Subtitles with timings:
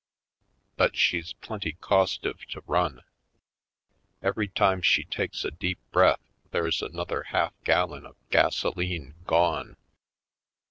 [0.77, 3.03] But she's plenty costive to run.
[4.23, 9.77] Every time she takes a deep breath there's another half gallon of gasoline gone.